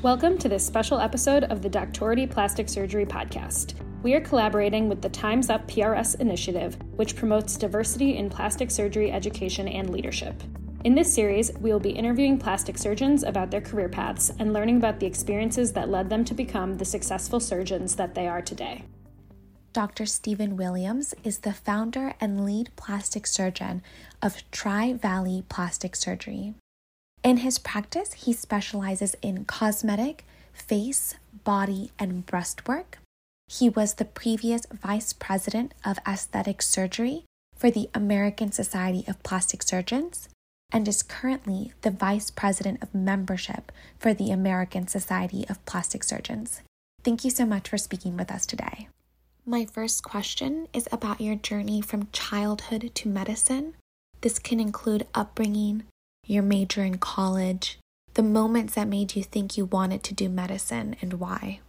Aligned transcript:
Welcome 0.00 0.38
to 0.38 0.48
this 0.48 0.64
special 0.64 1.00
episode 1.00 1.42
of 1.42 1.60
the 1.60 1.68
Doctority 1.68 2.30
Plastic 2.30 2.68
Surgery 2.68 3.04
Podcast. 3.04 3.74
We 4.04 4.14
are 4.14 4.20
collaborating 4.20 4.88
with 4.88 5.02
the 5.02 5.08
Time's 5.08 5.50
Up 5.50 5.66
PRS 5.66 6.20
initiative, 6.20 6.78
which 6.94 7.16
promotes 7.16 7.56
diversity 7.56 8.16
in 8.16 8.30
plastic 8.30 8.70
surgery 8.70 9.10
education 9.10 9.66
and 9.66 9.90
leadership. 9.90 10.40
In 10.84 10.94
this 10.94 11.12
series, 11.12 11.50
we 11.58 11.72
will 11.72 11.80
be 11.80 11.90
interviewing 11.90 12.38
plastic 12.38 12.78
surgeons 12.78 13.24
about 13.24 13.50
their 13.50 13.60
career 13.60 13.88
paths 13.88 14.30
and 14.38 14.52
learning 14.52 14.76
about 14.76 15.00
the 15.00 15.06
experiences 15.06 15.72
that 15.72 15.88
led 15.88 16.08
them 16.08 16.24
to 16.26 16.34
become 16.34 16.74
the 16.76 16.84
successful 16.84 17.40
surgeons 17.40 17.96
that 17.96 18.14
they 18.14 18.28
are 18.28 18.40
today. 18.40 18.84
Dr. 19.72 20.06
Stephen 20.06 20.56
Williams 20.56 21.12
is 21.24 21.38
the 21.38 21.52
founder 21.52 22.14
and 22.20 22.44
lead 22.44 22.70
plastic 22.76 23.26
surgeon 23.26 23.82
of 24.22 24.48
Tri 24.52 24.92
Valley 24.92 25.42
Plastic 25.48 25.96
Surgery. 25.96 26.54
In 27.22 27.38
his 27.38 27.58
practice, 27.58 28.12
he 28.12 28.32
specializes 28.32 29.16
in 29.22 29.44
cosmetic, 29.44 30.24
face, 30.52 31.14
body, 31.44 31.90
and 31.98 32.24
breast 32.24 32.68
work. 32.68 32.98
He 33.48 33.68
was 33.68 33.94
the 33.94 34.04
previous 34.04 34.66
vice 34.66 35.12
president 35.12 35.72
of 35.84 35.98
aesthetic 36.06 36.62
surgery 36.62 37.24
for 37.56 37.70
the 37.70 37.88
American 37.94 38.52
Society 38.52 39.04
of 39.08 39.22
Plastic 39.22 39.62
Surgeons 39.62 40.28
and 40.70 40.86
is 40.86 41.02
currently 41.02 41.72
the 41.80 41.90
vice 41.90 42.30
president 42.30 42.82
of 42.82 42.94
membership 42.94 43.72
for 43.98 44.12
the 44.12 44.30
American 44.30 44.86
Society 44.86 45.46
of 45.48 45.64
Plastic 45.64 46.04
Surgeons. 46.04 46.60
Thank 47.02 47.24
you 47.24 47.30
so 47.30 47.46
much 47.46 47.68
for 47.68 47.78
speaking 47.78 48.16
with 48.16 48.30
us 48.30 48.44
today. 48.44 48.88
My 49.46 49.64
first 49.64 50.02
question 50.02 50.68
is 50.74 50.86
about 50.92 51.22
your 51.22 51.36
journey 51.36 51.80
from 51.80 52.08
childhood 52.12 52.90
to 52.94 53.08
medicine. 53.08 53.74
This 54.20 54.38
can 54.38 54.60
include 54.60 55.06
upbringing, 55.14 55.84
your 56.28 56.42
major 56.42 56.82
in 56.82 56.98
college, 56.98 57.78
the 58.14 58.22
moments 58.22 58.74
that 58.74 58.88
made 58.88 59.16
you 59.16 59.22
think 59.22 59.56
you 59.56 59.64
wanted 59.64 60.02
to 60.04 60.14
do 60.14 60.28
medicine, 60.28 60.96
and 61.00 61.14
why. 61.14 61.60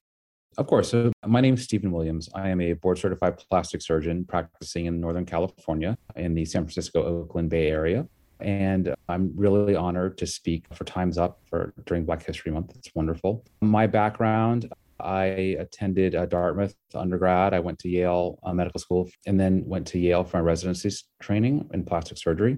Of 0.57 0.67
course. 0.67 0.89
So, 0.89 1.11
my 1.25 1.41
name 1.41 1.53
is 1.53 1.63
Stephen 1.63 1.91
Williams. 1.91 2.29
I 2.35 2.49
am 2.49 2.59
a 2.59 2.73
board 2.73 2.97
certified 2.97 3.37
plastic 3.49 3.81
surgeon 3.81 4.25
practicing 4.25 4.87
in 4.87 4.99
Northern 4.99 5.25
California 5.25 5.97
in 6.15 6.33
the 6.33 6.45
San 6.45 6.63
Francisco 6.63 7.03
Oakland 7.03 7.49
Bay 7.49 7.69
Area. 7.69 8.07
And 8.41 8.93
I'm 9.07 9.31
really 9.35 9.75
honored 9.75 10.17
to 10.19 10.27
speak 10.27 10.65
for 10.73 10.83
Time's 10.85 11.17
Up 11.17 11.41
for 11.49 11.73
during 11.85 12.05
Black 12.05 12.25
History 12.25 12.51
Month. 12.51 12.73
It's 12.75 12.89
wonderful. 12.95 13.45
My 13.61 13.87
background 13.87 14.69
I 14.99 15.55
attended 15.59 16.15
uh, 16.15 16.25
Dartmouth 16.25 16.75
undergrad. 16.93 17.53
I 17.53 17.59
went 17.59 17.79
to 17.79 17.89
Yale 17.89 18.39
uh, 18.43 18.53
Medical 18.53 18.79
School 18.79 19.09
and 19.25 19.39
then 19.39 19.63
went 19.65 19.87
to 19.87 19.99
Yale 19.99 20.23
for 20.23 20.37
my 20.37 20.43
residency 20.43 20.89
training 21.21 21.69
in 21.73 21.85
plastic 21.85 22.17
surgery. 22.17 22.57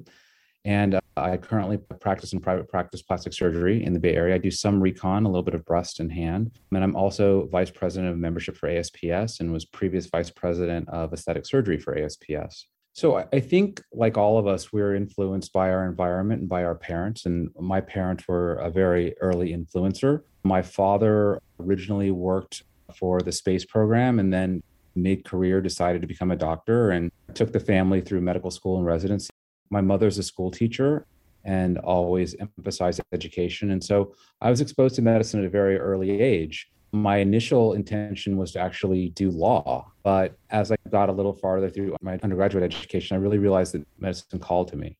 And 0.65 0.99
I 1.21 1.37
currently 1.37 1.77
practice 1.77 2.33
in 2.33 2.39
private 2.39 2.67
practice 2.67 3.01
plastic 3.01 3.33
surgery 3.33 3.83
in 3.83 3.93
the 3.93 3.99
Bay 3.99 4.15
Area. 4.15 4.35
I 4.35 4.39
do 4.39 4.51
some 4.51 4.81
recon, 4.81 5.25
a 5.25 5.29
little 5.29 5.43
bit 5.43 5.53
of 5.53 5.65
breast 5.65 5.99
and 5.99 6.11
hand. 6.11 6.51
And 6.71 6.83
I'm 6.83 6.95
also 6.95 7.47
vice 7.51 7.69
president 7.69 8.11
of 8.11 8.17
membership 8.17 8.57
for 8.57 8.67
ASPS 8.67 9.39
and 9.39 9.51
was 9.51 9.65
previous 9.65 10.07
vice 10.07 10.29
president 10.29 10.89
of 10.89 11.13
aesthetic 11.13 11.45
surgery 11.45 11.77
for 11.77 11.97
ASPS. 11.97 12.67
So 12.93 13.25
I 13.31 13.39
think, 13.39 13.81
like 13.93 14.17
all 14.17 14.37
of 14.37 14.47
us, 14.47 14.73
we're 14.73 14.95
influenced 14.95 15.53
by 15.53 15.69
our 15.69 15.85
environment 15.85 16.41
and 16.41 16.49
by 16.49 16.65
our 16.65 16.75
parents. 16.75 17.25
And 17.25 17.49
my 17.57 17.79
parents 17.79 18.27
were 18.27 18.55
a 18.55 18.69
very 18.69 19.15
early 19.21 19.53
influencer. 19.53 20.23
My 20.43 20.61
father 20.61 21.39
originally 21.59 22.11
worked 22.11 22.63
for 22.93 23.21
the 23.21 23.31
space 23.31 23.63
program 23.63 24.19
and 24.19 24.33
then 24.33 24.61
mid 24.93 25.23
career 25.23 25.61
decided 25.61 26.01
to 26.01 26.07
become 26.07 26.31
a 26.31 26.35
doctor 26.35 26.91
and 26.91 27.11
took 27.33 27.53
the 27.53 27.59
family 27.61 28.01
through 28.01 28.19
medical 28.19 28.51
school 28.51 28.75
and 28.75 28.85
residency 28.85 29.29
my 29.71 29.81
mother's 29.81 30.19
a 30.19 30.23
school 30.23 30.51
teacher 30.51 31.07
and 31.43 31.79
always 31.79 32.35
emphasized 32.39 33.01
education. 33.13 33.71
And 33.71 33.83
so 33.83 34.13
I 34.41 34.49
was 34.51 34.61
exposed 34.61 34.95
to 34.95 35.01
medicine 35.01 35.39
at 35.39 35.45
a 35.47 35.49
very 35.49 35.79
early 35.79 36.21
age. 36.21 36.69
My 36.91 37.17
initial 37.17 37.73
intention 37.73 38.37
was 38.37 38.51
to 38.51 38.59
actually 38.59 39.09
do 39.09 39.31
law. 39.31 39.91
But 40.03 40.37
as 40.49 40.71
I 40.71 40.75
got 40.89 41.09
a 41.09 41.13
little 41.13 41.33
farther 41.33 41.69
through 41.69 41.95
my 42.01 42.19
undergraduate 42.21 42.63
education, 42.63 43.15
I 43.15 43.19
really 43.19 43.39
realized 43.39 43.73
that 43.73 43.87
medicine 43.97 44.39
called 44.39 44.67
to 44.67 44.75
me. 44.75 44.97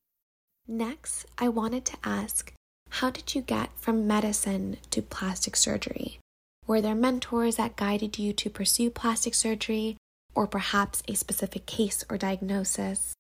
Next, 0.68 1.25
I 1.38 1.50
wanted 1.50 1.85
to 1.85 1.97
ask 2.03 2.53
how 2.90 3.09
did 3.09 3.35
you 3.35 3.41
get 3.41 3.69
from 3.78 4.07
medicine 4.07 4.78
to 4.90 5.01
plastic 5.01 5.56
surgery? 5.56 6.19
Were 6.67 6.81
there 6.81 6.96
mentors 6.96 7.56
that 7.57 7.75
guided 7.75 8.17
you 8.17 8.34
to 8.34 8.50
pursue 8.50 8.90
plastic 8.90 9.34
surgery, 9.34 9.97
or 10.35 10.47
perhaps 10.47 11.03
a 11.07 11.16
specific 11.16 11.66
case 11.66 12.03
or 12.09 12.17
diagnosis? 12.17 13.13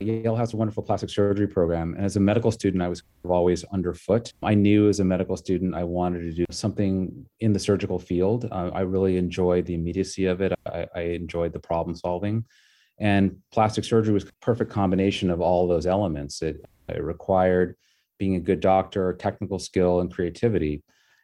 Yale 0.00 0.36
has 0.36 0.52
a 0.52 0.56
wonderful 0.56 0.82
plastic 0.82 1.10
surgery 1.10 1.46
program. 1.46 1.94
And 1.94 2.04
as 2.04 2.16
a 2.16 2.20
medical 2.20 2.50
student, 2.50 2.82
I 2.82 2.88
was 2.88 3.02
always 3.28 3.64
underfoot. 3.64 4.32
I 4.42 4.54
knew 4.54 4.88
as 4.88 5.00
a 5.00 5.04
medical 5.04 5.36
student, 5.36 5.74
I 5.74 5.84
wanted 5.84 6.20
to 6.22 6.32
do 6.32 6.44
something 6.50 7.26
in 7.40 7.52
the 7.52 7.58
surgical 7.58 7.98
field. 7.98 8.48
Uh, 8.50 8.70
I 8.74 8.80
really 8.80 9.16
enjoyed 9.16 9.66
the 9.66 9.74
immediacy 9.74 10.26
of 10.26 10.40
it, 10.40 10.52
I, 10.66 10.86
I 10.94 11.00
enjoyed 11.00 11.52
the 11.52 11.60
problem 11.60 11.96
solving. 11.96 12.44
And 12.98 13.38
plastic 13.50 13.84
surgery 13.84 14.14
was 14.14 14.24
a 14.24 14.32
perfect 14.40 14.70
combination 14.70 15.30
of 15.30 15.40
all 15.40 15.66
those 15.66 15.86
elements. 15.86 16.42
It, 16.42 16.64
it 16.88 17.02
required 17.02 17.76
being 18.18 18.36
a 18.36 18.40
good 18.40 18.60
doctor, 18.60 19.12
technical 19.14 19.58
skill, 19.58 20.00
and 20.00 20.12
creativity. 20.12 20.82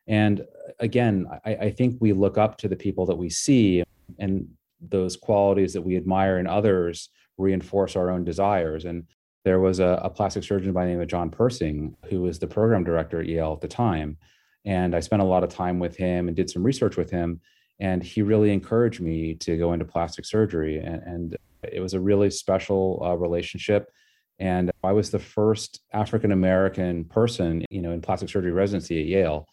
And 0.09 0.45
again, 0.81 1.27
I, 1.45 1.55
I 1.55 1.71
think 1.71 1.99
we 2.01 2.13
look 2.13 2.39
up 2.39 2.59
to 2.59 2.69
the 2.69 2.77
people 2.77 3.07
that 3.07 3.17
we 3.17 3.31
see 3.31 3.85
and 4.19 4.49
those 4.81 5.17
qualities 5.17 5.73
that 5.75 5.83
we 5.83 5.97
admire 5.97 6.39
in 6.39 6.47
others 6.47 7.11
reinforce 7.41 7.97
our 7.97 8.11
own 8.11 8.25
desires. 8.25 8.85
And 8.85 9.05
there 9.45 9.61
was 9.61 9.81
a, 9.81 10.01
a, 10.03 10.11
plastic 10.11 10.45
surgeon 10.45 10.73
by 10.73 10.85
the 10.85 10.91
name 10.91 11.01
of 11.01 11.09
John 11.09 11.31
Persing, 11.31 11.95
who 12.09 12.23
was 12.23 12.39
the 12.39 12.47
program 12.47 12.85
director 12.85 13.21
at 13.21 13.27
Yale 13.27 13.53
at 13.55 13.61
the 13.61 13.69
time. 13.69 14.19
And 14.65 14.95
I 14.95 15.01
spent 15.01 15.23
a 15.23 15.25
lot 15.25 15.43
of 15.43 15.51
time 15.51 15.79
with 15.79 15.97
him 15.97 16.29
and 16.29 16.37
did 16.37 16.51
some 16.51 16.63
research 16.63 16.97
with 16.97 17.11
him. 17.11 17.41
And 17.81 18.03
he 18.03 18.21
really 18.21 18.53
encouraged 18.53 19.01
me 19.01 19.35
to 19.37 19.57
go 19.57 19.73
into 19.73 19.87
plastic 19.87 20.27
surgery. 20.27 20.79
And, 20.79 21.03
and 21.03 21.37
it 21.63 21.81
was 21.81 21.95
a 21.95 22.01
really 22.01 22.31
special 22.31 23.03
uh, 23.03 23.17
relationship. 23.17 23.91
And 24.39 24.71
I 24.85 24.93
was 24.93 25.11
the 25.11 25.19
first 25.19 25.81
African 25.93 26.33
American 26.33 27.05
person, 27.05 27.65
you 27.71 27.81
know, 27.81 27.93
in 27.93 28.03
plastic 28.03 28.29
surgery 28.29 28.53
residency 28.53 29.01
at 29.01 29.07
Yale. 29.07 29.47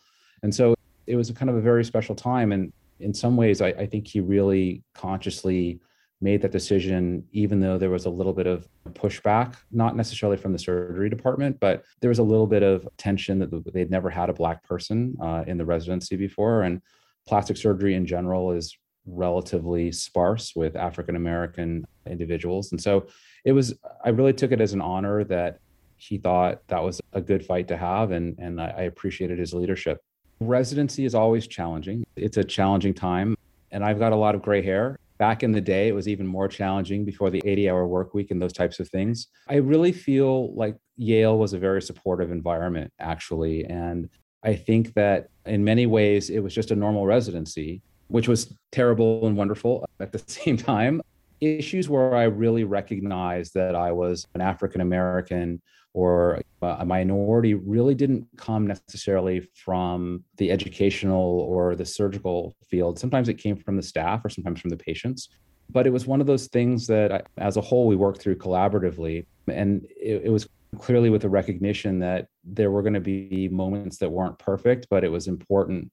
And 0.43 0.53
so 0.53 0.75
it 1.05 1.15
was 1.15 1.31
kind 1.31 1.49
of 1.49 1.55
a 1.55 1.61
very 1.61 1.85
special 1.85 2.15
time. 2.15 2.51
And 2.51 2.73
in 2.99 3.13
some 3.13 3.37
ways, 3.37 3.61
I, 3.61 3.67
I 3.67 3.85
think 3.85 4.07
he 4.07 4.19
really 4.19 4.83
consciously 4.93 5.79
made 6.19 6.41
that 6.41 6.51
decision, 6.51 7.23
even 7.31 7.59
though 7.59 7.77
there 7.77 7.89
was 7.89 8.05
a 8.05 8.09
little 8.09 8.33
bit 8.33 8.47
of 8.47 8.67
pushback, 8.89 9.55
not 9.71 9.95
necessarily 9.95 10.37
from 10.37 10.51
the 10.51 10.59
surgery 10.59 11.09
department, 11.09 11.59
but 11.59 11.83
there 12.01 12.09
was 12.09 12.19
a 12.19 12.23
little 12.23 12.47
bit 12.47 12.63
of 12.63 12.87
tension 12.97 13.37
that 13.39 13.73
they'd 13.73 13.91
never 13.91 14.09
had 14.09 14.29
a 14.29 14.33
Black 14.33 14.63
person 14.63 15.15
uh, 15.21 15.43
in 15.45 15.57
the 15.57 15.65
residency 15.65 16.15
before. 16.15 16.63
And 16.63 16.81
plastic 17.27 17.57
surgery 17.57 17.93
in 17.93 18.05
general 18.05 18.51
is 18.51 18.75
relatively 19.05 19.91
sparse 19.91 20.53
with 20.55 20.75
African 20.75 21.15
American 21.15 21.85
individuals. 22.07 22.71
And 22.71 22.81
so 22.81 23.07
it 23.45 23.51
was, 23.51 23.75
I 24.03 24.09
really 24.09 24.33
took 24.33 24.51
it 24.51 24.59
as 24.59 24.73
an 24.73 24.81
honor 24.81 25.23
that 25.25 25.59
he 25.97 26.17
thought 26.17 26.67
that 26.67 26.83
was 26.83 26.99
a 27.13 27.21
good 27.21 27.45
fight 27.45 27.67
to 27.67 27.77
have. 27.77 28.11
And, 28.11 28.37
and 28.39 28.59
I 28.59 28.83
appreciated 28.83 29.37
his 29.39 29.53
leadership. 29.53 29.99
Residency 30.39 31.05
is 31.05 31.15
always 31.15 31.47
challenging. 31.47 32.05
It's 32.15 32.37
a 32.37 32.43
challenging 32.43 32.93
time. 32.93 33.35
And 33.71 33.83
I've 33.83 33.99
got 33.99 34.13
a 34.13 34.15
lot 34.15 34.35
of 34.35 34.41
gray 34.41 34.61
hair 34.61 34.97
Back 35.17 35.41
in 35.43 35.51
the 35.51 35.61
day, 35.61 35.87
it 35.87 35.95
was 35.95 36.07
even 36.07 36.27
more 36.27 36.47
challenging 36.47 37.03
before 37.03 37.29
the 37.29 37.41
80 37.43 37.69
hour 37.69 37.87
work 37.87 38.13
week 38.13 38.31
and 38.31 38.41
those 38.41 38.53
types 38.53 38.79
of 38.79 38.87
things. 38.89 39.27
I 39.47 39.55
really 39.55 39.91
feel 39.91 40.53
like 40.55 40.75
Yale 40.97 41.37
was 41.37 41.53
a 41.53 41.59
very 41.59 41.81
supportive 41.81 42.31
environment, 42.31 42.91
actually. 42.99 43.65
And 43.65 44.09
I 44.43 44.55
think 44.55 44.93
that 44.93 45.29
in 45.45 45.63
many 45.63 45.85
ways, 45.85 46.29
it 46.29 46.39
was 46.39 46.53
just 46.53 46.71
a 46.71 46.75
normal 46.75 47.05
residency, 47.05 47.81
which 48.07 48.27
was 48.27 48.53
terrible 48.71 49.25
and 49.27 49.35
wonderful 49.35 49.85
at 49.99 50.11
the 50.11 50.19
same 50.27 50.57
time. 50.57 51.01
Issues 51.41 51.89
where 51.89 52.15
I 52.15 52.23
really 52.23 52.63
recognized 52.63 53.53
that 53.53 53.75
I 53.75 53.91
was 53.91 54.25
an 54.33 54.41
African 54.41 54.81
American 54.81 55.61
or 55.97 56.39
a 56.61 56.85
minority 56.85 57.55
really 57.55 57.95
didn't 57.95 58.23
come 58.37 58.67
necessarily 58.67 59.39
from 59.55 60.23
the 60.37 60.51
educational 60.51 61.39
or 61.39 61.75
the 61.75 61.85
surgical 61.85 62.55
field. 62.69 62.99
Sometimes 62.99 63.29
it 63.29 63.39
came 63.39 63.57
from 63.57 63.75
the 63.75 63.81
staff 63.81 64.23
or 64.23 64.29
sometimes 64.29 64.61
from 64.61 64.69
the 64.69 64.77
patients. 64.77 65.29
But 65.71 65.87
it 65.87 65.89
was 65.89 66.05
one 66.05 66.21
of 66.21 66.27
those 66.27 66.45
things 66.49 66.85
that, 66.85 67.11
I, 67.11 67.21
as 67.39 67.57
a 67.57 67.61
whole, 67.61 67.87
we 67.87 67.95
worked 67.95 68.21
through 68.21 68.35
collaboratively. 68.35 69.25
And 69.47 69.87
it, 69.99 70.25
it 70.25 70.29
was 70.29 70.47
clearly 70.77 71.09
with 71.09 71.23
the 71.23 71.29
recognition 71.29 71.97
that 71.97 72.27
there 72.43 72.69
were 72.69 72.83
going 72.83 72.93
to 72.93 72.99
be 72.99 73.49
moments 73.51 73.97
that 73.97 74.11
weren't 74.11 74.37
perfect, 74.37 74.85
but 74.91 75.03
it 75.03 75.11
was 75.11 75.27
important 75.27 75.91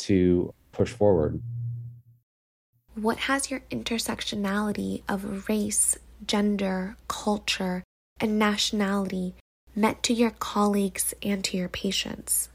to 0.00 0.52
push 0.72 0.92
forward. 0.92 1.40
What 2.94 3.16
has 3.20 3.50
your 3.50 3.60
intersectionality 3.70 5.02
of 5.08 5.48
race, 5.48 5.96
gender, 6.26 6.98
culture, 7.08 7.84
and 8.20 8.38
nationality 8.38 9.34
meant 9.76 10.02
to 10.04 10.14
your 10.14 10.30
colleagues 10.30 11.14
and 11.22 11.44
to 11.44 11.56
your 11.56 11.68
patients? 11.68 12.48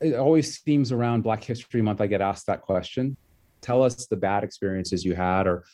It 0.00 0.14
always 0.14 0.60
seems 0.60 0.90
around 0.90 1.22
Black 1.22 1.44
History 1.44 1.82
Month, 1.82 2.00
I 2.00 2.06
get 2.06 2.20
asked 2.20 2.46
that 2.46 2.62
question. 2.62 3.16
Tell 3.60 3.82
us 3.82 4.06
the 4.06 4.16
bad 4.16 4.44
experiences 4.44 5.04
you 5.04 5.14
had, 5.14 5.46
or 5.46 5.64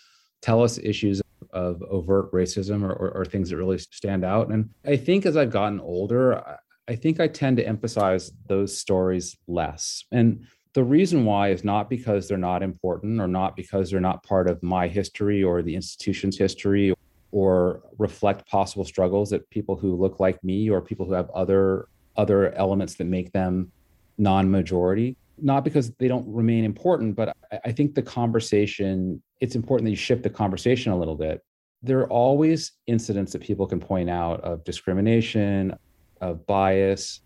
tell 0.43 0.62
us 0.62 0.79
issues 0.79 1.23
of 1.52 1.82
overt 1.82 2.31
racism 2.32 2.82
or, 2.82 2.93
or, 2.93 3.11
or 3.11 3.25
things 3.25 3.50
that 3.50 3.56
really 3.56 3.79
stand 3.79 4.25
out. 4.25 4.50
And 4.50 4.70
I 4.85 4.97
think 4.97 5.26
as 5.26 5.37
I've 5.37 5.50
gotten 5.50 5.81
older, 5.81 6.58
I 6.88 6.97
think 6.97 7.20
I 7.20 7.29
tend 7.29 7.56
to 7.56 7.67
emphasize 7.67 8.31
those 8.49 8.79
stories 8.79 9.37
less. 9.47 10.05
And 10.12 10.47
the 10.75 10.85
reason 10.85 11.25
why 11.25 11.49
is 11.50 11.64
not 11.64 11.91
because 11.91 12.29
they're 12.29 12.38
not 12.38 12.62
important 12.62 13.20
or 13.20 13.26
not 13.26 13.56
because 13.56 13.91
they're 13.91 14.00
not 14.00 14.23
part 14.23 14.49
of 14.49 14.62
my 14.62 14.87
history 14.87 15.43
or 15.43 15.62
the 15.62 15.75
institution's 15.75 16.38
history 16.38 16.94
or 17.32 17.82
reflect 17.99 18.49
possible 18.49 18.85
struggles 18.85 19.31
that 19.31 19.49
people 19.50 19.77
who 19.77 19.94
look 19.94 20.21
like 20.21 20.43
me 20.43 20.69
or 20.69 20.81
people 20.81 21.06
who 21.06 21.12
have 21.12 21.31
other 21.31 21.88
other 22.17 22.53
elements 22.55 22.94
that 22.94 23.05
make 23.05 23.32
them 23.32 23.71
non-majority 24.19 25.17
not 25.43 25.65
because 25.65 25.91
they 25.93 26.09
don't 26.09 26.27
remain 26.29 26.65
important 26.65 27.17
but 27.17 27.35
i 27.65 27.73
think 27.73 27.94
the 27.94 28.03
conversation 28.03 29.23
it's 29.41 29.56
important 29.56 29.87
that 29.87 29.91
you 29.91 29.97
shift 29.97 30.23
the 30.23 30.31
conversation 30.31 30.93
a 30.93 30.99
little 30.99 31.17
bit. 31.17 31.41
There 31.82 32.00
are 32.00 32.11
always 32.11 32.73
incidents 32.87 33.33
that 33.33 33.43
people 33.43 33.67
can 33.67 33.81
point 33.81 34.11
out 34.11 34.41
of 34.43 34.65
discrimination 34.65 35.76
of 36.21 36.47
bias 36.47 37.21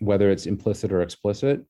whether 0.00 0.30
it's 0.30 0.46
implicit 0.46 0.92
or 0.92 1.00
explicit. 1.00 1.64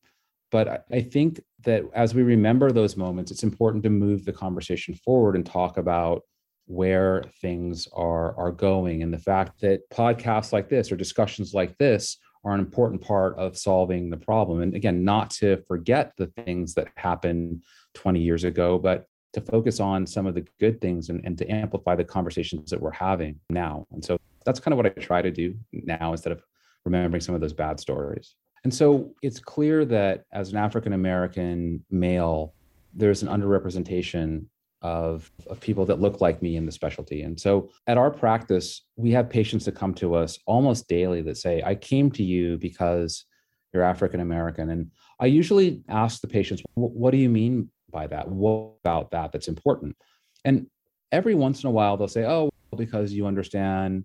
But 0.50 0.86
I 0.90 1.00
think 1.00 1.40
that 1.64 1.84
as 1.94 2.14
we 2.14 2.22
remember 2.22 2.72
those 2.72 2.96
moments, 2.96 3.30
it's 3.30 3.42
important 3.42 3.84
to 3.84 3.90
move 3.90 4.24
the 4.24 4.32
conversation 4.32 4.94
forward 4.94 5.36
and 5.36 5.46
talk 5.46 5.76
about 5.76 6.22
where 6.66 7.24
things 7.40 7.88
are 7.92 8.36
are 8.36 8.52
going. 8.52 9.02
And 9.02 9.12
the 9.12 9.18
fact 9.18 9.60
that 9.60 9.88
podcasts 9.90 10.52
like 10.52 10.68
this 10.68 10.90
or 10.90 10.96
discussions 10.96 11.52
like 11.54 11.76
this 11.78 12.18
are 12.44 12.52
an 12.52 12.60
important 12.60 13.00
part 13.00 13.38
of 13.38 13.56
solving 13.56 14.10
the 14.10 14.16
problem. 14.16 14.62
And 14.62 14.74
again 14.74 15.04
not 15.04 15.30
to 15.30 15.62
forget 15.68 16.12
the 16.16 16.26
things 16.26 16.74
that 16.74 16.88
happened 16.96 17.62
20 17.94 18.20
years 18.20 18.44
ago 18.44 18.78
but 18.78 19.06
to 19.34 19.40
focus 19.40 19.80
on 19.80 20.06
some 20.06 20.26
of 20.26 20.34
the 20.34 20.46
good 20.60 20.80
things 20.80 21.08
and, 21.10 21.20
and 21.24 21.36
to 21.36 21.46
amplify 21.48 21.94
the 21.96 22.04
conversations 22.04 22.70
that 22.70 22.80
we're 22.80 22.92
having 22.92 23.38
now. 23.50 23.86
And 23.90 24.04
so 24.04 24.16
that's 24.44 24.60
kind 24.60 24.72
of 24.72 24.76
what 24.76 24.86
i 24.86 24.90
try 24.90 25.22
to 25.22 25.30
do 25.30 25.54
now 25.72 26.12
instead 26.12 26.32
of 26.32 26.42
remembering 26.84 27.20
some 27.20 27.34
of 27.34 27.40
those 27.40 27.52
bad 27.52 27.80
stories. 27.80 28.36
And 28.62 28.72
so 28.72 29.14
it's 29.22 29.40
clear 29.40 29.84
that 29.86 30.24
as 30.32 30.50
an 30.50 30.56
African 30.56 30.92
American 30.92 31.84
male, 31.90 32.54
there's 32.94 33.22
an 33.22 33.28
underrepresentation 33.28 34.46
of, 34.84 35.32
of 35.46 35.58
people 35.60 35.86
that 35.86 36.00
look 36.00 36.20
like 36.20 36.42
me 36.42 36.56
in 36.56 36.66
the 36.66 36.70
specialty. 36.70 37.22
And 37.22 37.40
so 37.40 37.70
at 37.86 37.96
our 37.96 38.10
practice, 38.10 38.82
we 38.96 39.10
have 39.12 39.30
patients 39.30 39.64
that 39.64 39.74
come 39.74 39.94
to 39.94 40.14
us 40.14 40.38
almost 40.46 40.88
daily 40.88 41.22
that 41.22 41.38
say, 41.38 41.62
I 41.64 41.74
came 41.74 42.10
to 42.12 42.22
you 42.22 42.58
because 42.58 43.24
you're 43.72 43.82
African 43.82 44.20
American. 44.20 44.68
And 44.70 44.90
I 45.18 45.26
usually 45.26 45.82
ask 45.88 46.20
the 46.20 46.28
patients, 46.28 46.62
what 46.74 47.12
do 47.12 47.16
you 47.16 47.30
mean 47.30 47.70
by 47.90 48.06
that? 48.08 48.28
What 48.28 48.74
about 48.84 49.10
that 49.12 49.32
that's 49.32 49.48
important? 49.48 49.96
And 50.44 50.66
every 51.10 51.34
once 51.34 51.64
in 51.64 51.68
a 51.68 51.72
while, 51.72 51.96
they'll 51.96 52.06
say, 52.06 52.26
oh, 52.26 52.50
because 52.76 53.10
you 53.10 53.26
understand 53.26 54.04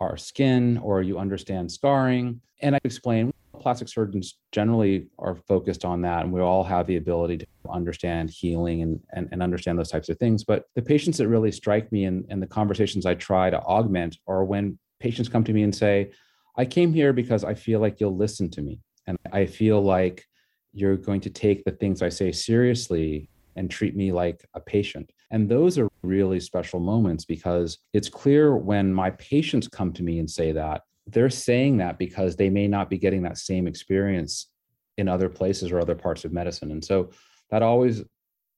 our 0.00 0.16
skin 0.16 0.78
or 0.78 1.02
you 1.02 1.18
understand 1.18 1.70
scarring. 1.70 2.40
And 2.62 2.74
I 2.74 2.80
explain 2.82 3.32
plastic 3.60 3.88
surgeons 3.88 4.38
generally 4.52 5.08
are 5.18 5.34
focused 5.34 5.84
on 5.84 6.02
that 6.02 6.24
and 6.24 6.32
we 6.32 6.40
all 6.40 6.64
have 6.64 6.86
the 6.86 6.96
ability 6.96 7.38
to 7.38 7.46
understand 7.70 8.30
healing 8.30 8.82
and, 8.82 9.00
and, 9.12 9.28
and 9.32 9.42
understand 9.42 9.78
those 9.78 9.90
types 9.90 10.08
of 10.08 10.18
things. 10.18 10.44
But 10.44 10.64
the 10.74 10.82
patients 10.82 11.18
that 11.18 11.28
really 11.28 11.52
strike 11.52 11.90
me 11.92 12.04
and, 12.04 12.24
and 12.28 12.42
the 12.42 12.46
conversations 12.46 13.06
i 13.06 13.14
try 13.14 13.50
to 13.50 13.60
augment 13.60 14.18
are 14.26 14.44
when 14.44 14.78
patients 15.00 15.28
come 15.28 15.44
to 15.44 15.52
me 15.52 15.62
and 15.62 15.74
say 15.74 16.10
i 16.56 16.64
came 16.64 16.92
here 16.92 17.12
because 17.12 17.44
i 17.44 17.54
feel 17.54 17.80
like 17.80 18.00
you'll 18.00 18.16
listen 18.16 18.50
to 18.50 18.62
me 18.62 18.80
and 19.06 19.18
i 19.32 19.44
feel 19.44 19.80
like 19.80 20.24
you're 20.72 20.96
going 20.96 21.20
to 21.20 21.30
take 21.30 21.64
the 21.64 21.70
things 21.70 22.02
i 22.02 22.08
say 22.08 22.32
seriously 22.32 23.28
and 23.56 23.70
treat 23.70 23.96
me 23.96 24.12
like 24.12 24.46
a 24.54 24.60
patient. 24.60 25.10
And 25.30 25.48
those 25.48 25.78
are 25.78 25.88
really 26.02 26.38
special 26.38 26.78
moments 26.78 27.24
because 27.24 27.78
it's 27.92 28.08
clear 28.08 28.56
when 28.56 28.92
my 28.92 29.10
patients 29.10 29.66
come 29.66 29.92
to 29.94 30.02
me 30.02 30.18
and 30.18 30.30
say 30.30 30.52
that 30.52 30.82
they're 31.06 31.30
saying 31.30 31.78
that 31.78 31.98
because 31.98 32.36
they 32.36 32.50
may 32.50 32.66
not 32.66 32.90
be 32.90 32.98
getting 32.98 33.22
that 33.22 33.38
same 33.38 33.66
experience 33.66 34.48
in 34.96 35.08
other 35.08 35.28
places 35.28 35.70
or 35.70 35.78
other 35.78 35.94
parts 35.94 36.24
of 36.24 36.32
medicine. 36.32 36.70
And 36.70 36.84
so 36.84 37.10
that 37.50 37.62
always 37.62 38.02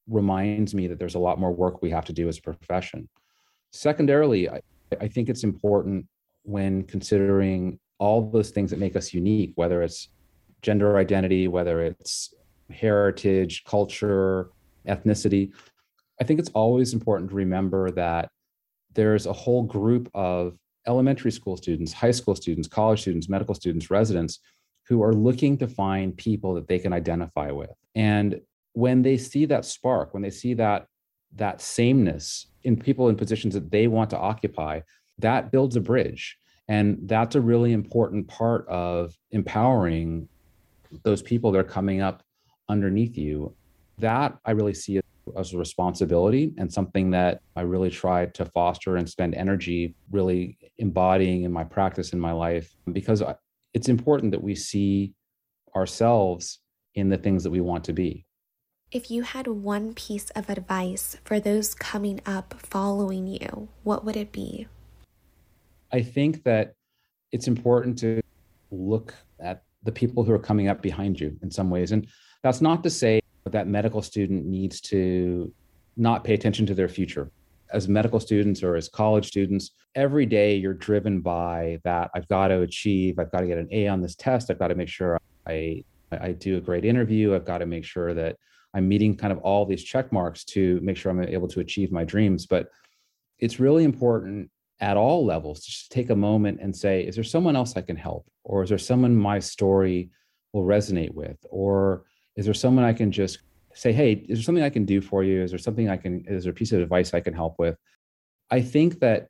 reminds 0.09 0.75
me 0.75 0.87
that 0.87 0.99
there's 0.99 1.15
a 1.15 1.19
lot 1.19 1.39
more 1.39 1.53
work 1.53 1.83
we 1.83 1.91
have 1.91 2.07
to 2.07 2.13
do 2.13 2.29
as 2.29 2.39
a 2.39 2.43
profession. 2.43 3.09
Secondarily, 3.73 4.49
I, 4.49 4.61
I 5.01 5.09
think 5.09 5.29
it's 5.29 5.45
important 5.45 6.07
when 6.45 6.85
considering 6.85 7.79
all 7.99 8.31
those 8.31 8.51
things 8.51 8.71
that 8.71 8.79
make 8.79 8.97
us 8.97 9.13
unique, 9.13 9.53
whether 9.57 9.83
it's 9.83 10.09
gender 10.63 10.97
identity, 10.97 11.49
whether 11.49 11.83
it's 11.83 12.33
heritage, 12.71 13.65
culture, 13.65 14.51
ethnicity. 14.87 15.53
I 16.21 16.25
think 16.25 16.41
it's 16.41 16.51
always 16.51 16.95
important 16.95 17.31
to 17.31 17.37
remember 17.37 17.91
that 17.93 18.31
there's 18.95 19.27
a 19.27 19.33
whole 19.33 19.63
group 19.63 20.11
of 20.15 20.57
elementary 20.87 21.33
school 21.33 21.57
students, 21.57 21.93
high 21.93 22.11
school 22.11 22.35
students, 22.35 22.69
college 22.69 23.01
students, 23.01 23.29
medical 23.29 23.55
students, 23.55 23.91
residents 23.91 24.41
who 24.87 25.03
are 25.03 25.13
looking 25.13 25.59
to 25.59 25.69
find 25.69 26.17
people 26.17 26.55
that 26.55 26.67
they 26.67 26.79
can 26.79 26.93
identify 26.93 27.51
with. 27.51 27.71
And 27.95 28.41
when 28.73 29.03
they 29.03 29.19
see 29.19 29.45
that 29.47 29.65
spark, 29.65 30.15
when 30.15 30.23
they 30.23 30.31
see 30.31 30.55
that 30.55 30.87
that 31.37 31.61
sameness 31.61 32.47
in 32.63 32.77
people 32.77 33.09
in 33.09 33.17
positions 33.17 33.55
that 33.55 33.71
they 33.71 33.87
want 33.87 34.11
to 34.11 34.19
occupy, 34.19 34.81
that 35.19 35.51
builds 35.53 35.77
a 35.77 35.81
bridge. 35.81 36.39
And 36.69 36.99
that's 37.03 37.35
a 37.35 37.41
really 37.41 37.73
important 37.73 38.29
part 38.29 38.67
of 38.69 39.15
empowering 39.31 40.29
those 41.03 41.23
people 41.23 41.51
that 41.53 41.59
are 41.59 41.65
coming 41.65 42.01
up 42.01 42.23
underneath 42.69 43.17
you. 43.17 43.55
That 43.99 44.39
I 44.45 44.53
really 44.53 44.75
see 44.75 45.01
as 45.37 45.53
a 45.53 45.59
responsibility 45.59 46.53
and 46.59 46.73
something 46.73 47.11
that 47.11 47.41
I 47.57 47.63
really 47.63 47.91
try 47.91 48.27
to 48.27 48.45
foster 48.45 48.97
and 48.97 49.09
spend 49.09 49.35
energy 49.35 49.95
really 50.11 50.59
embodying 50.79 51.43
in 51.43 51.53
my 51.53 51.65
practice 51.65 52.13
in 52.13 52.21
my 52.21 52.33
life 52.33 52.75
because 52.93 53.23
it's 53.75 53.89
important 53.89 54.33
that 54.33 54.43
we 54.43 54.55
see 54.55 55.15
ourselves 55.75 56.61
in 56.95 57.09
the 57.09 57.17
things 57.17 57.45
that 57.45 57.51
we 57.51 57.61
want 57.61 57.85
to 57.85 57.93
be. 57.93 58.25
If 58.91 59.11
you 59.11 59.23
had 59.23 59.47
one 59.47 59.93
piece 59.95 60.31
of 60.31 60.49
advice 60.49 61.19
for 61.23 61.39
those 61.39 61.75
coming 61.75 62.21
up 62.25 62.55
following 62.59 63.27
you, 63.27 63.69
what 63.83 64.05
would 64.05 64.17
it 64.17 64.33
be? 64.33 64.67
I 65.93 66.03
think 66.03 66.45
that 66.45 66.75
it's 67.33 67.49
important 67.49 67.99
to 67.99 68.21
look 68.71 69.15
at 69.41 69.65
the 69.83 69.93
people 69.93 70.25
who 70.25 70.33
are 70.33 70.39
coming 70.39 70.69
up 70.69 70.81
behind 70.81 71.21
you 71.21 71.39
in 71.43 71.51
some 71.51 71.71
ways. 71.71 71.93
And 71.93 72.07
that's 72.43 72.61
not 72.61 72.83
to 72.85 72.91
say 72.91 73.21
that 73.53 73.67
medical 73.67 74.03
student 74.03 74.47
needs 74.47 74.81
to 74.83 75.53
not 75.97 76.25
pay 76.25 76.35
attention 76.35 76.67
to 76.67 76.75
their 76.75 76.89
future. 76.89 77.31
As 77.73 77.89
medical 77.89 78.21
students 78.21 78.63
or 78.63 78.77
as 78.77 78.89
college 78.89 79.27
students, 79.27 79.73
every 79.95 80.25
day 80.25 80.57
you're 80.57 80.75
driven 80.75 81.21
by 81.21 81.79
that 81.85 82.11
I've 82.15 82.29
got 82.29 82.49
to 82.49 82.63
achieve, 82.63 83.19
I've 83.19 83.31
got 83.31 83.41
to 83.41 83.47
get 83.47 83.59
an 83.59 83.69
A 83.73 83.89
on 83.89 84.01
this 84.01 84.15
test, 84.15 84.51
I've 84.51 84.59
got 84.59 84.69
to 84.69 84.75
make 84.75 84.89
sure 84.89 85.19
I 85.47 85.85
I 86.11 86.33
do 86.33 86.57
a 86.57 86.61
great 86.61 86.87
interview, 86.87 87.35
I've 87.35 87.45
got 87.45 87.59
to 87.59 87.67
make 87.67 87.85
sure 87.85 88.15
that 88.15 88.37
I'm 88.75 88.89
meeting 88.89 89.17
kind 89.17 89.33
of 89.33 89.39
all 89.41 89.67
these 89.67 89.85
check 89.85 90.13
marks 90.13 90.45
to 90.47 90.81
make 90.83 90.97
sure 90.97 91.11
I'm 91.11 91.23
able 91.23 91.49
to 91.49 91.61
achieve 91.61 91.93
my 91.93 92.05
dreams. 92.05 92.47
But 92.47 92.69
it's 93.39 93.61
really 93.61 93.85
important 93.85 94.51
at 94.81 94.97
all 94.97 95.25
levels 95.25 95.61
to 95.61 95.71
just 95.71 95.91
take 95.91 96.11
a 96.11 96.17
moment 96.17 96.61
and 96.61 96.75
say, 96.75 97.03
is 97.03 97.15
there 97.15 97.25
someone 97.25 97.57
else 97.57 97.77
I 97.77 97.81
can 97.83 97.97
help? 97.97 98.27
Or 98.45 98.63
is 98.63 98.69
there 98.69 98.79
someone 98.79 99.15
my 99.15 99.39
story 99.39 100.11
will 100.53 100.65
resonate 100.65 101.13
with? 101.13 101.37
Or 101.51 102.05
is 102.39 102.45
there 102.45 102.55
someone 102.55 102.85
I 102.85 102.93
can 102.93 103.11
just 103.11 103.41
say, 103.75 103.93
hey, 103.93 104.13
is 104.13 104.39
there 104.39 104.45
something 104.45 104.63
I 104.63 104.71
can 104.71 104.85
do 104.85 105.01
for 105.01 105.25
you? 105.25 105.43
Is 105.43 105.51
there 105.51 105.59
something 105.59 105.91
I 105.91 105.97
can, 105.97 106.25
is 106.29 106.45
there 106.45 106.53
a 106.53 106.55
piece 106.55 106.71
of 106.71 106.81
advice 106.81 107.13
I 107.13 107.19
can 107.21 107.35
help 107.35 107.57
with? 107.59 107.77
I 108.49 108.63
think 108.63 109.01
that 109.01 109.27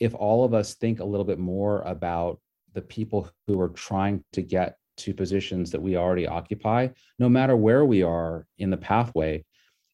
if 0.00 0.14
all 0.14 0.42
of 0.42 0.54
us 0.54 0.74
think 0.74 1.00
a 1.00 1.04
little 1.04 1.26
bit 1.26 1.38
more 1.38 1.82
about 1.82 2.40
the 2.72 2.80
people 2.80 3.28
who 3.46 3.60
are 3.60 3.68
trying 3.68 4.24
to 4.32 4.40
get 4.40 4.78
to 4.96 5.12
positions 5.12 5.70
that 5.70 5.82
we 5.82 5.98
already 5.98 6.26
occupy, 6.26 6.88
no 7.18 7.28
matter 7.28 7.56
where 7.56 7.84
we 7.84 8.02
are 8.02 8.46
in 8.56 8.70
the 8.70 8.76
pathway, 8.78 9.44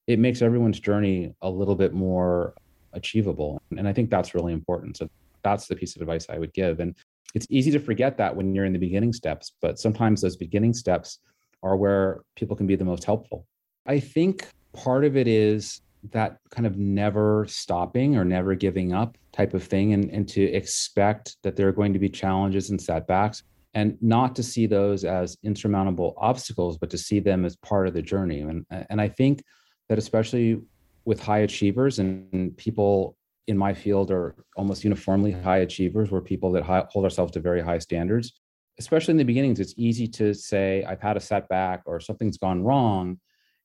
it 0.07 0.21
makes 0.21 0.41
everyone's 0.41 0.79
journey 0.79 1.35
a 1.43 1.51
little 1.51 1.75
bit 1.75 1.93
more 1.93 2.55
achievable. 2.93 3.61
And 3.77 3.89
I 3.89 3.93
think 3.93 4.09
that's 4.09 4.37
really 4.37 4.53
important. 4.53 4.97
So 4.97 5.11
that's 5.43 5.67
the 5.67 5.75
piece 5.75 5.97
of 5.97 6.03
advice 6.03 6.27
I 6.29 6.39
would 6.39 6.53
give. 6.55 6.79
And 6.79 6.95
it's 7.35 7.47
easy 7.51 7.73
to 7.73 7.81
forget 7.81 8.17
that 8.19 8.37
when 8.37 8.55
you're 8.55 8.67
in 8.67 8.73
the 8.73 8.79
beginning 8.79 9.13
steps, 9.13 9.53
but 9.61 9.81
sometimes 9.81 10.21
those 10.21 10.37
beginning 10.37 10.75
steps 10.75 11.19
are 11.63 11.77
where 11.77 12.23
people 12.37 12.57
can 12.57 12.67
be 12.67 12.77
the 12.77 12.85
most 12.85 13.05
helpful. 13.05 13.47
I 13.87 14.01
think 14.01 14.47
part 14.73 15.05
of 15.05 15.17
it 15.17 15.29
is 15.29 15.81
that 16.11 16.39
kind 16.51 16.67
of 16.67 16.77
never 16.77 17.47
stopping 17.49 18.17
or 18.17 18.25
never 18.25 18.55
giving 18.55 18.93
up 18.93 19.17
type 19.33 19.55
of 19.55 19.63
thing 19.63 19.93
and, 19.93 20.11
and 20.11 20.29
to 20.29 20.43
expect 20.43 21.37
that 21.43 21.57
there 21.57 21.69
are 21.69 21.73
going 21.73 21.93
to 21.93 21.99
be 21.99 22.09
challenges 22.09 22.71
and 22.71 22.81
setbacks 22.81 23.45
and 23.75 23.97
not 24.03 24.35
to 24.37 24.43
see 24.43 24.67
those 24.67 25.05
as 25.05 25.37
insurmountable 25.45 26.15
obstacles 26.17 26.77
but 26.77 26.91
to 26.91 26.99
see 26.99 27.21
them 27.21 27.45
as 27.45 27.57
part 27.57 27.87
of 27.87 27.95
the 27.95 28.03
journey 28.03 28.41
and, 28.41 28.67
and 28.91 29.01
i 29.01 29.09
think 29.09 29.43
that 29.89 29.97
especially 29.97 30.61
with 31.05 31.21
high 31.21 31.41
achievers 31.41 31.99
and 31.99 32.57
people 32.57 33.17
in 33.47 33.57
my 33.57 33.73
field 33.73 34.11
are 34.11 34.35
almost 34.57 34.85
uniformly 34.85 35.31
high 35.31 35.59
achievers 35.59 36.11
we're 36.11 36.21
people 36.21 36.51
that 36.51 36.65
high, 36.65 36.85
hold 36.91 37.05
ourselves 37.05 37.33
to 37.33 37.41
very 37.41 37.61
high 37.61 37.79
standards 37.79 38.41
especially 38.79 39.13
in 39.13 39.19
the 39.19 39.25
beginnings, 39.25 39.61
it's 39.61 39.75
easy 39.77 40.07
to 40.09 40.35
say, 40.35 40.85
I've 40.85 41.01
had 41.01 41.17
a 41.17 41.21
setback 41.21 41.83
or 41.87 42.01
something's 42.01 42.39
gone 42.39 42.63
wrong, 42.63 43.19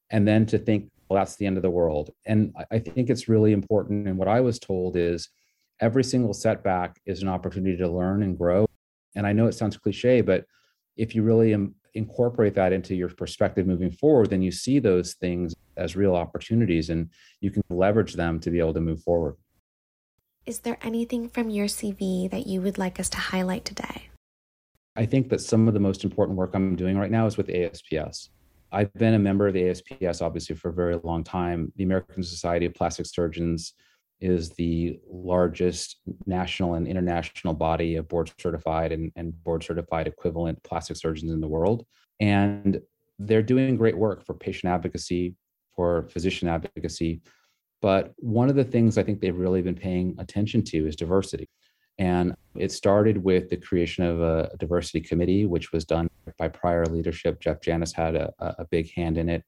and 0.10 0.28
then 0.28 0.46
to 0.48 0.58
think, 0.58 0.90
well, 1.10 1.20
that's 1.20 1.38
the 1.38 1.46
end 1.46 1.58
of 1.58 1.64
the 1.64 1.70
world. 1.70 2.12
And 2.26 2.54
I 2.72 2.80
think 2.80 3.10
it's 3.10 3.30
really 3.30 3.54
important. 3.54 4.08
And 4.08 4.18
what 4.18 4.28
I 4.28 4.42
was 4.42 4.60
told 4.60 4.98
is 4.98 5.30
every 5.80 6.04
single 6.04 6.34
setback 6.34 7.00
is 7.06 7.22
an 7.22 7.30
opportunity 7.30 7.78
to 7.78 7.90
learn 7.90 8.24
and 8.24 8.38
grow. 8.38 8.66
And 9.16 9.26
I 9.26 9.34
know 9.34 9.48
it 9.48 9.54
sounds 9.54 9.78
cliche, 9.78 10.22
but 10.22 10.46
if 10.98 11.16
you 11.16 11.24
really 11.24 11.56
incorporate 11.94 12.56
that 12.56 12.74
into 12.74 12.94
your 12.94 13.10
perspective 13.10 13.66
moving 13.66 13.92
forward, 13.92 14.30
then 14.30 14.42
you 14.42 14.52
see 14.52 14.80
those 14.80 15.14
things 15.14 15.56
as 15.78 15.96
real 15.96 16.16
opportunities 16.16 16.90
and 16.90 17.10
you 17.40 17.52
can 17.52 17.64
leverage 17.70 18.14
them 18.14 18.40
to 18.42 18.50
be 18.50 18.60
able 18.60 18.74
to 18.74 18.82
move 18.82 19.02
forward. 19.02 19.36
Is 20.46 20.60
there 20.60 20.78
anything 20.82 21.30
from 21.30 21.50
your 21.50 21.68
CV 21.68 22.30
that 22.30 22.48
you 22.48 22.62
would 22.62 22.78
like 22.78 23.00
us 23.00 23.10
to 23.10 23.18
highlight 23.18 23.66
today? 23.66 24.10
I 24.98 25.06
think 25.06 25.30
that 25.30 25.42
some 25.42 25.68
of 25.68 25.76
the 25.76 25.80
most 25.80 26.04
important 26.04 26.38
work 26.38 26.56
I'm 26.56 26.76
doing 26.76 26.98
right 26.98 27.12
now 27.12 27.28
is 27.28 27.38
with 27.38 27.52
ASPS. 27.52 28.32
I've 28.72 28.92
been 28.96 29.14
a 29.14 29.20
member 29.20 29.48
of 29.48 29.54
the 29.54 29.70
ASPS 29.70 30.22
obviously 30.22 30.56
for 30.56 30.70
a 30.70 30.74
very 30.74 31.00
long 31.04 31.24
time. 31.24 31.72
The 31.76 31.84
American 31.84 32.24
Society 32.24 32.66
of 32.66 32.74
Plastic 32.74 33.06
Surgeons 33.06 33.74
is 34.20 34.50
the 34.50 35.00
largest 35.08 35.98
national 36.26 36.74
and 36.74 36.88
international 36.88 37.54
body 37.54 37.96
of 37.96 38.08
board 38.08 38.32
certified 38.40 38.92
and, 38.92 39.12
and 39.16 39.44
board 39.44 39.64
certified 39.64 40.08
equivalent 40.08 40.62
plastic 40.64 40.98
surgeons 40.98 41.32
in 41.32 41.40
the 41.40 41.48
world. 41.48 41.86
And 42.20 42.82
they're 43.20 43.44
doing 43.44 43.78
great 43.78 43.96
work 43.96 44.26
for 44.26 44.34
patient 44.34 44.74
advocacy, 44.74 45.36
for 45.76 46.08
physician 46.10 46.48
advocacy. 46.48 47.22
But 47.84 48.14
one 48.18 48.50
of 48.50 48.56
the 48.56 48.64
things 48.64 48.98
I 48.98 49.04
think 49.04 49.22
they've 49.22 49.38
really 49.38 49.62
been 49.62 49.76
paying 49.76 50.16
attention 50.18 50.64
to 50.64 50.88
is 50.88 50.96
diversity. 50.96 51.48
And 52.00 52.36
it 52.56 52.72
started 52.72 53.24
with 53.24 53.50
the 53.50 53.58
creation 53.58 54.04
of 54.04 54.22
a 54.22 54.52
diversity 54.60 55.02
committee, 55.02 55.46
which 55.46 55.72
was 55.72 55.86
done 55.86 56.10
by 56.38 56.48
prior 56.48 56.86
leadership. 56.86 57.40
Jeff 57.40 57.62
Janis 57.62 57.94
had 57.94 58.16
a, 58.16 58.32
a 58.40 58.66
big 58.66 58.92
hand 58.94 59.18
in 59.18 59.30
it. 59.30 59.44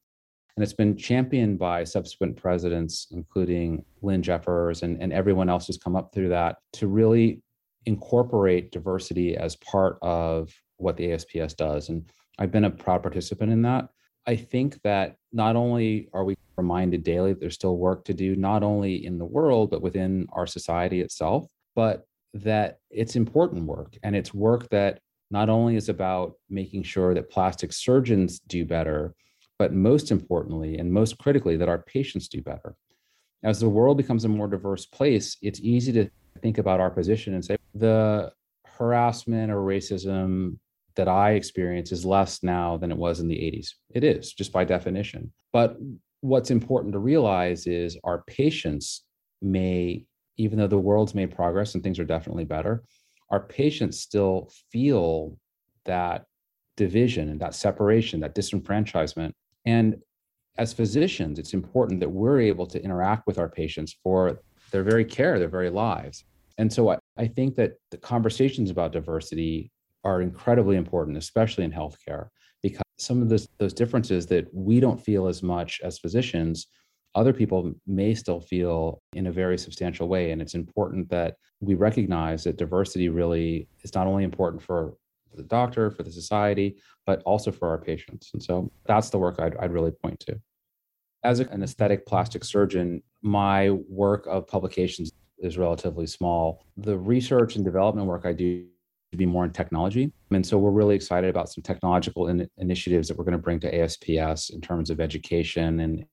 And 0.55 0.63
it's 0.63 0.73
been 0.73 0.97
championed 0.97 1.57
by 1.57 1.83
subsequent 1.83 2.35
presidents, 2.35 3.07
including 3.11 3.85
Lynn 4.01 4.21
Jeffers 4.21 4.83
and, 4.83 5.01
and 5.01 5.13
everyone 5.13 5.49
else 5.49 5.67
who's 5.67 5.77
come 5.77 5.95
up 5.95 6.13
through 6.13 6.29
that 6.29 6.57
to 6.73 6.87
really 6.87 7.41
incorporate 7.85 8.71
diversity 8.71 9.37
as 9.37 9.55
part 9.57 9.97
of 10.01 10.53
what 10.77 10.97
the 10.97 11.13
ASPS 11.13 11.53
does. 11.53 11.89
And 11.89 12.11
I've 12.39 12.51
been 12.51 12.65
a 12.65 12.71
proud 12.71 13.03
participant 13.03 13.51
in 13.51 13.61
that. 13.61 13.89
I 14.27 14.35
think 14.35 14.81
that 14.83 15.15
not 15.31 15.55
only 15.55 16.09
are 16.13 16.25
we 16.25 16.35
reminded 16.57 17.03
daily 17.03 17.33
that 17.33 17.39
there's 17.39 17.55
still 17.55 17.77
work 17.77 18.03
to 18.05 18.13
do, 18.13 18.35
not 18.35 18.63
only 18.63 19.05
in 19.05 19.17
the 19.17 19.25
world, 19.25 19.71
but 19.71 19.81
within 19.81 20.27
our 20.33 20.45
society 20.45 21.01
itself, 21.01 21.47
but 21.73 22.05
that 22.33 22.79
it's 22.89 23.15
important 23.15 23.65
work. 23.65 23.97
And 24.03 24.15
it's 24.15 24.33
work 24.33 24.69
that 24.69 24.99
not 25.31 25.49
only 25.49 25.75
is 25.75 25.89
about 25.89 26.33
making 26.49 26.83
sure 26.83 27.13
that 27.13 27.29
plastic 27.29 27.73
surgeons 27.73 28.39
do 28.47 28.65
better, 28.65 29.13
but 29.57 29.73
most 29.73 30.11
importantly 30.11 30.77
and 30.77 30.91
most 30.91 31.17
critically, 31.17 31.57
that 31.57 31.69
our 31.69 31.83
patients 31.83 32.27
do 32.27 32.41
better. 32.41 32.75
As 33.43 33.59
the 33.59 33.69
world 33.69 33.97
becomes 33.97 34.25
a 34.25 34.29
more 34.29 34.47
diverse 34.47 34.85
place, 34.85 35.37
it's 35.41 35.59
easy 35.61 35.91
to 35.93 36.09
think 36.41 36.57
about 36.57 36.79
our 36.79 36.89
position 36.89 37.33
and 37.33 37.43
say 37.43 37.57
the 37.73 38.31
harassment 38.65 39.51
or 39.51 39.57
racism 39.57 40.57
that 40.95 41.07
I 41.07 41.31
experience 41.31 41.91
is 41.91 42.05
less 42.05 42.43
now 42.43 42.77
than 42.77 42.91
it 42.91 42.97
was 42.97 43.19
in 43.19 43.27
the 43.27 43.35
80s. 43.35 43.69
It 43.91 44.03
is, 44.03 44.33
just 44.33 44.51
by 44.51 44.65
definition. 44.65 45.31
But 45.53 45.77
what's 46.21 46.51
important 46.51 46.93
to 46.93 46.99
realize 46.99 47.67
is 47.67 47.97
our 48.03 48.23
patients 48.27 49.03
may, 49.41 50.05
even 50.39 50.57
though 50.57 50.67
the 50.67 50.77
world's 50.77 51.13
made 51.13 51.35
progress 51.35 51.75
and 51.75 51.83
things 51.83 51.99
are 51.99 52.05
definitely 52.05 52.45
better, 52.45 52.83
our 53.29 53.41
patients 53.41 53.99
still 53.99 54.49
feel 54.71 55.37
that 55.85 56.25
division 56.77 57.29
and 57.29 57.39
that 57.39 57.53
separation, 57.53 58.19
that 58.21 58.33
disenfranchisement 58.33 59.33
and 59.65 59.97
as 60.57 60.73
physicians, 60.73 61.39
it's 61.39 61.53
important 61.53 61.99
that 62.01 62.09
we're 62.09 62.41
able 62.41 62.65
to 62.67 62.83
interact 62.83 63.25
with 63.27 63.37
our 63.39 63.47
patients 63.47 63.95
for 64.03 64.41
their 64.71 64.83
very 64.83 65.05
care, 65.05 65.39
their 65.39 65.47
very 65.47 65.69
lives. 65.69 66.25
And 66.57 66.71
so 66.71 66.89
I, 66.89 66.97
I 67.17 67.27
think 67.27 67.55
that 67.55 67.75
the 67.91 67.97
conversations 67.97 68.69
about 68.69 68.91
diversity 68.91 69.71
are 70.03 70.21
incredibly 70.21 70.75
important, 70.75 71.17
especially 71.17 71.63
in 71.63 71.71
healthcare, 71.71 72.27
because 72.61 72.83
some 72.97 73.21
of 73.21 73.29
this, 73.29 73.47
those 73.57 73.73
differences 73.73 74.25
that 74.27 74.53
we 74.53 74.81
don't 74.81 75.01
feel 75.01 75.27
as 75.27 75.41
much 75.41 75.79
as 75.81 75.97
physicians, 75.97 76.67
other 77.15 77.33
people 77.33 77.73
may 77.87 78.13
still 78.13 78.39
feel 78.39 79.01
in 79.13 79.27
a 79.27 79.31
very 79.31 79.57
substantial 79.57 80.07
way. 80.07 80.31
And 80.31 80.41
it's 80.41 80.53
important 80.55 81.09
that 81.09 81.35
we 81.59 81.73
recognize 81.73 82.43
that 82.43 82.57
diversity 82.57 83.09
really 83.09 83.67
is 83.83 83.93
not 83.93 84.07
only 84.07 84.23
important 84.23 84.61
for 84.61 84.95
the 85.35 85.43
doctor, 85.43 85.91
for 85.91 86.03
the 86.03 86.11
society, 86.11 86.77
but 87.05 87.21
also 87.23 87.51
for 87.51 87.69
our 87.69 87.77
patients. 87.77 88.31
And 88.33 88.41
so 88.41 88.71
that's 88.85 89.09
the 89.09 89.17
work 89.17 89.39
I'd, 89.39 89.57
I'd 89.57 89.71
really 89.71 89.91
point 89.91 90.19
to. 90.21 90.39
As 91.23 91.39
an 91.39 91.63
aesthetic 91.63 92.05
plastic 92.05 92.43
surgeon, 92.43 93.03
my 93.21 93.71
work 93.71 94.25
of 94.27 94.47
publications 94.47 95.11
is 95.39 95.57
relatively 95.57 96.07
small. 96.07 96.65
The 96.77 96.97
research 96.97 97.55
and 97.55 97.65
development 97.65 98.07
work 98.07 98.25
I 98.25 98.33
do 98.33 98.65
to 99.11 99.17
be 99.17 99.25
more 99.25 99.43
in 99.43 99.51
technology. 99.51 100.11
And 100.31 100.45
so 100.45 100.57
we're 100.57 100.71
really 100.71 100.95
excited 100.95 101.29
about 101.29 101.49
some 101.49 101.63
technological 101.63 102.27
in- 102.27 102.47
initiatives 102.57 103.07
that 103.07 103.17
we're 103.17 103.23
going 103.23 103.31
to 103.31 103.37
bring 103.39 103.59
to 103.61 103.75
ASPS 103.75 104.51
in 104.51 104.61
terms 104.61 104.89
of 104.89 104.99
education 104.99 105.79
and 105.79 106.05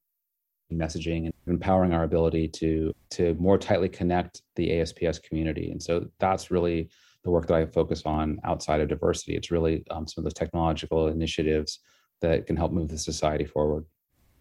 messaging 0.73 1.27
and 1.27 1.33
empowering 1.47 1.93
our 1.93 2.05
ability 2.05 2.49
to 2.49 2.93
to 3.11 3.35
more 3.35 3.59
tightly 3.59 3.89
connect 3.89 4.43
the 4.57 4.81
ASPS 4.81 5.19
community. 5.21 5.71
And 5.71 5.83
so 5.83 6.07
that's 6.19 6.51
really 6.51 6.91
the 7.25 7.31
work 7.31 7.47
that 7.47 7.57
I 7.57 7.67
focus 7.67 8.03
on 8.05 8.39
outside 8.45 8.81
of 8.81 8.89
diversity. 8.89 9.37
It's 9.37 9.51
really 9.51 9.85
um, 9.91 10.07
some 10.07 10.23
of 10.23 10.25
those 10.25 10.35
technological 10.35 11.09
initiatives 11.09 11.81
that 12.21 12.47
can 12.47 12.57
help 12.57 12.73
move 12.73 12.89
the 12.89 12.99
society 12.99 13.45
forward. 13.45 13.85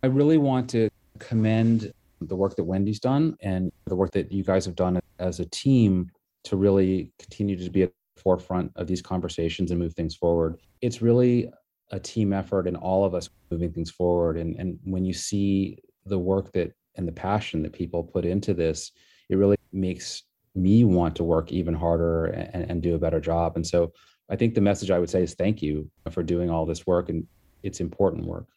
I 0.04 0.08
really 0.08 0.38
want 0.38 0.70
to 0.72 0.90
commend 1.20 1.92
the 2.22 2.36
work 2.36 2.56
that 2.56 2.64
Wendy's 2.64 3.00
done 3.00 3.36
and 3.42 3.72
the 3.86 3.96
work 3.96 4.12
that 4.12 4.32
you 4.32 4.44
guys 4.44 4.66
have 4.66 4.76
done 4.76 5.00
as 5.20 5.40
a 5.40 5.46
team 5.46 6.10
to 6.46 6.56
really 6.56 7.12
continue 7.20 7.58
to 7.58 7.70
be 7.70 7.84
at 7.84 7.92
the 8.16 8.22
forefront 8.22 8.72
of 8.76 8.88
these 8.88 9.02
conversations 9.02 9.72
and 9.72 9.80
move 9.80 9.94
things 9.94 10.16
forward. 10.16 10.60
It's 10.82 11.02
really 11.02 11.52
a 11.92 12.00
team 12.00 12.34
effort 12.34 12.68
and 12.68 12.78
all 12.78 13.06
of 13.06 13.14
us 13.14 13.30
moving 13.52 13.72
things 13.72 13.92
forward. 13.92 14.38
And, 14.38 14.56
and 14.56 14.80
when 14.84 15.06
you 15.06 15.14
see 15.14 15.80
the 16.06 16.20
work 16.20 16.52
that 16.54 16.74
and 16.96 17.08
the 17.08 17.12
passion 17.12 17.62
that 17.64 17.74
people 17.74 18.04
put 18.04 18.26
into 18.26 18.54
this, 18.54 18.92
it 19.30 19.36
really 19.36 19.58
makes 19.72 20.24
me 20.56 20.84
want 20.86 21.16
to 21.18 21.24
work 21.24 21.52
even 21.52 21.74
harder 21.74 22.26
and, 22.26 22.70
and 22.70 22.82
do 22.82 22.96
a 22.96 23.00
better 23.00 23.20
job. 23.20 23.56
And 23.56 23.66
so 23.66 23.92
I 24.30 24.36
think 24.36 24.56
the 24.56 24.62
message 24.62 24.92
I 24.92 25.00
would 25.00 25.10
say 25.10 25.24
is 25.24 25.34
thank 25.34 25.62
you 25.62 25.90
for 26.12 26.24
doing 26.24 26.50
all 26.50 26.66
this 26.66 26.88
work 26.88 27.10
and 27.10 27.28
it's 27.64 27.80
important 27.80 28.26
work. 28.26 28.48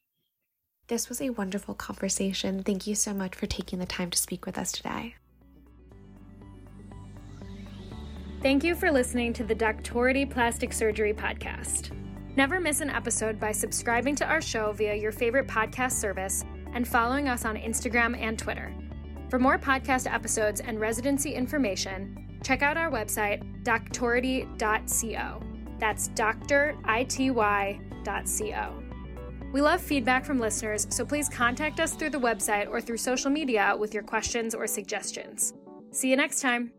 This 0.86 1.08
was 1.08 1.20
a 1.20 1.30
wonderful 1.30 1.74
conversation. 1.74 2.62
Thank 2.62 2.86
you 2.86 2.94
so 2.94 3.12
much 3.12 3.34
for 3.34 3.46
taking 3.46 3.78
the 3.78 3.86
time 3.86 4.10
to 4.10 4.18
speak 4.18 4.46
with 4.46 4.56
us 4.56 4.72
today. 4.72 5.16
Thank 8.40 8.62
you 8.62 8.74
for 8.74 8.90
listening 8.90 9.32
to 9.34 9.44
the 9.44 9.54
Doctority 9.54 10.30
Plastic 10.30 10.72
Surgery 10.72 11.12
Podcast. 11.12 11.90
Never 12.36 12.60
miss 12.60 12.80
an 12.80 12.88
episode 12.88 13.40
by 13.40 13.50
subscribing 13.50 14.14
to 14.14 14.24
our 14.24 14.40
show 14.40 14.72
via 14.72 14.94
your 14.94 15.10
favorite 15.10 15.48
podcast 15.48 15.92
service 15.92 16.44
and 16.78 16.86
following 16.86 17.28
us 17.28 17.44
on 17.44 17.56
Instagram 17.56 18.16
and 18.16 18.38
Twitter. 18.38 18.72
For 19.30 19.40
more 19.40 19.58
podcast 19.58 20.08
episodes 20.08 20.60
and 20.60 20.78
residency 20.78 21.34
information, 21.34 22.38
check 22.44 22.62
out 22.62 22.76
our 22.76 22.88
website, 22.88 23.42
doctority.co. 23.64 25.40
That's 25.80 26.08
doctority.co. 26.10 28.82
We 29.52 29.60
love 29.60 29.80
feedback 29.80 30.24
from 30.24 30.38
listeners, 30.38 30.86
so 30.90 31.04
please 31.04 31.28
contact 31.28 31.80
us 31.80 31.94
through 31.94 32.10
the 32.10 32.20
website 32.20 32.68
or 32.68 32.80
through 32.80 32.98
social 32.98 33.30
media 33.30 33.74
with 33.76 33.92
your 33.92 34.04
questions 34.04 34.54
or 34.54 34.68
suggestions. 34.68 35.54
See 35.90 36.10
you 36.10 36.16
next 36.16 36.40
time. 36.40 36.70